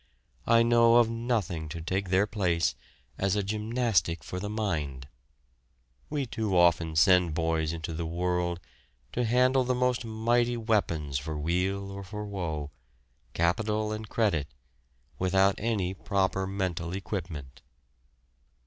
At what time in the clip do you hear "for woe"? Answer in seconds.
12.03-12.71